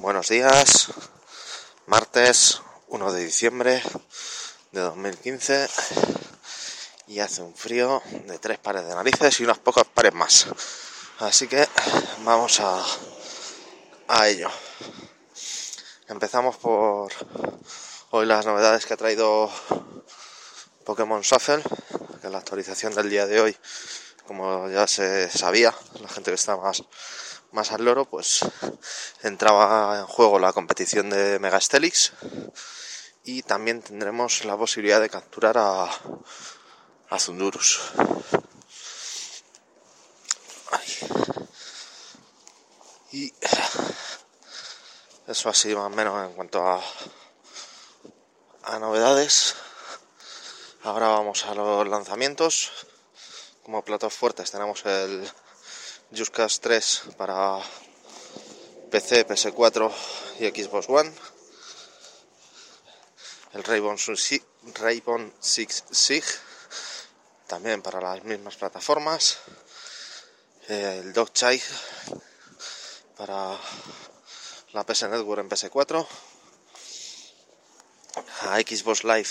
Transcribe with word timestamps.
Buenos 0.00 0.28
días, 0.28 0.92
martes 1.86 2.62
1 2.86 3.12
de 3.12 3.24
diciembre 3.24 3.82
de 4.70 4.80
2015 4.80 5.68
y 7.08 7.18
hace 7.18 7.42
un 7.42 7.52
frío 7.52 8.00
de 8.26 8.38
tres 8.38 8.58
pares 8.58 8.86
de 8.86 8.94
narices 8.94 9.40
y 9.40 9.42
unos 9.42 9.58
pocos 9.58 9.88
pares 9.88 10.14
más. 10.14 10.46
Así 11.18 11.48
que 11.48 11.68
vamos 12.22 12.60
a, 12.60 12.80
a 14.06 14.28
ello. 14.28 14.48
Empezamos 16.06 16.58
por 16.58 17.12
hoy 18.10 18.24
las 18.24 18.46
novedades 18.46 18.86
que 18.86 18.94
ha 18.94 18.96
traído 18.96 19.50
Pokémon 20.84 21.22
Shuffle, 21.22 21.64
que 22.22 22.30
la 22.30 22.38
actualización 22.38 22.94
del 22.94 23.10
día 23.10 23.26
de 23.26 23.40
hoy, 23.40 23.56
como 24.28 24.70
ya 24.70 24.86
se 24.86 25.28
sabía, 25.28 25.74
la 26.00 26.08
gente 26.08 26.30
que 26.30 26.36
está 26.36 26.56
más 26.56 26.84
más 27.52 27.72
al 27.72 27.84
loro, 27.84 28.04
pues 28.04 28.40
entraba 29.22 29.98
en 29.98 30.06
juego 30.06 30.38
la 30.38 30.52
competición 30.52 31.10
de 31.10 31.38
Mega 31.38 31.60
Stelix 31.60 32.12
y 33.24 33.42
también 33.42 33.82
tendremos 33.82 34.44
la 34.44 34.56
posibilidad 34.56 35.00
de 35.00 35.10
capturar 35.10 35.58
a, 35.58 35.90
a 37.10 37.18
Zundurus. 37.18 37.80
Y 43.10 43.32
eso 45.26 45.48
así 45.48 45.74
más 45.74 45.86
o 45.86 45.90
menos 45.90 46.28
en 46.28 46.34
cuanto 46.34 46.66
a, 46.66 46.82
a 48.64 48.78
novedades. 48.78 49.54
Ahora 50.82 51.08
vamos 51.08 51.44
a 51.46 51.54
los 51.54 51.88
lanzamientos. 51.88 52.70
Como 53.62 53.82
platos 53.82 54.14
fuertes 54.14 54.50
tenemos 54.50 54.84
el 54.86 55.30
Juscast 56.10 56.62
3 56.62 57.02
para 57.18 57.60
PC, 58.90 59.26
PS4 59.26 59.92
y 60.40 60.48
Xbox 60.48 60.88
One. 60.88 61.12
El 63.52 63.64
Raybon, 63.64 63.96
Raybon 64.74 65.34
6 65.38 65.84
Sig 65.90 66.24
también 67.46 67.82
para 67.82 68.00
las 68.00 68.24
mismas 68.24 68.56
plataformas. 68.56 69.38
El 70.68 71.12
Dogchild 71.12 71.62
para 73.16 73.58
la 74.72 74.86
PS 74.86 75.08
Network 75.08 75.40
en 75.40 75.50
PS4. 75.50 76.06
A 78.42 78.58
Xbox 78.60 79.04
Live 79.04 79.28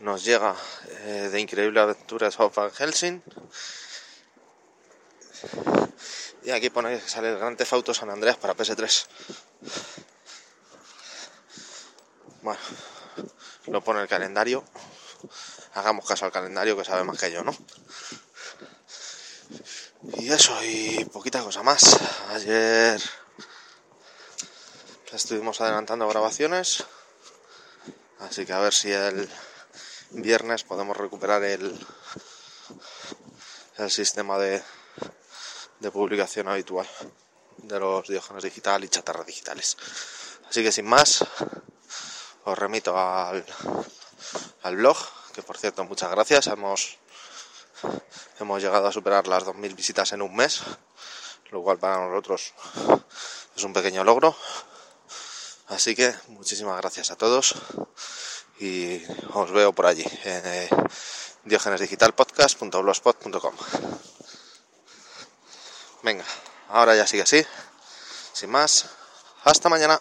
nos 0.00 0.24
llega 0.24 0.56
eh, 1.04 1.28
de 1.30 1.40
Increíble 1.40 1.80
Aventuras 1.80 2.40
of 2.40 2.54
Van 2.54 2.70
Helsing 2.70 3.22
y 6.42 6.50
aquí 6.50 6.70
pone 6.70 6.98
que 6.98 7.08
sale 7.08 7.30
el 7.30 7.38
Gran 7.38 7.56
Theft 7.56 7.92
San 7.92 8.10
Andreas 8.10 8.36
para 8.36 8.56
PS3. 8.56 9.06
Bueno, 12.42 12.60
lo 13.66 13.84
pone 13.84 14.00
el 14.00 14.08
calendario. 14.08 14.64
Hagamos 15.74 16.06
caso 16.06 16.24
al 16.24 16.32
calendario 16.32 16.76
que 16.76 16.84
sabe 16.84 17.04
más 17.04 17.18
que 17.18 17.30
yo, 17.30 17.44
¿no? 17.44 17.54
Y 20.16 20.32
eso, 20.32 20.56
y 20.64 21.04
poquita 21.04 21.42
cosa 21.42 21.62
más. 21.62 21.98
Ayer 22.30 23.00
estuvimos 25.12 25.60
adelantando 25.60 26.08
grabaciones. 26.08 26.84
Así 28.20 28.46
que 28.46 28.52
a 28.52 28.60
ver 28.60 28.72
si 28.72 28.90
el 28.90 29.28
viernes 30.10 30.64
podemos 30.64 30.96
recuperar 30.96 31.44
el, 31.44 31.86
el 33.78 33.90
sistema 33.90 34.38
de, 34.38 34.62
de 35.80 35.90
publicación 35.90 36.48
habitual 36.48 36.86
de 37.56 37.80
los 37.80 38.08
diógenes 38.08 38.44
digital 38.44 38.84
y 38.84 38.88
chatarras 38.88 39.26
digitales. 39.26 39.76
Así 40.48 40.62
que 40.62 40.72
sin 40.72 40.86
más, 40.86 41.24
os 42.44 42.58
remito 42.58 42.96
al, 42.96 43.44
al 44.62 44.76
blog, 44.76 44.96
que 45.34 45.42
por 45.42 45.58
cierto 45.58 45.84
muchas 45.84 46.10
gracias, 46.10 46.46
hemos, 46.46 46.98
hemos 48.38 48.62
llegado 48.62 48.86
a 48.86 48.92
superar 48.92 49.26
las 49.26 49.44
2.000 49.44 49.74
visitas 49.74 50.12
en 50.12 50.22
un 50.22 50.34
mes, 50.34 50.62
lo 51.50 51.62
cual 51.62 51.78
para 51.78 52.06
nosotros 52.06 52.52
es 53.56 53.64
un 53.64 53.72
pequeño 53.72 54.04
logro. 54.04 54.36
Así 55.68 55.94
que 55.94 56.12
muchísimas 56.28 56.76
gracias 56.80 57.10
a 57.10 57.16
todos 57.16 57.54
y 58.58 59.00
os 59.32 59.52
veo 59.52 59.72
por 59.72 59.86
allí 59.86 60.04
en 60.24 60.42
eh. 60.46 60.68
Venga, 66.10 66.24
ahora 66.70 66.96
ya 66.96 67.06
sigue 67.06 67.22
así. 67.22 67.46
Sin 68.32 68.50
más, 68.50 68.86
hasta 69.44 69.68
mañana. 69.68 69.96